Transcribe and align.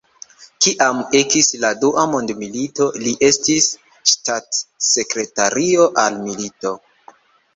Kiam 0.65 1.01
ekis 1.17 1.49
la 1.65 1.69
Dua 1.81 2.05
mondmilito 2.13 2.87
li 3.03 3.13
estis 3.29 3.67
ŝtatsekretario 4.13 5.85
al 6.05 6.17
milito. 6.25 6.73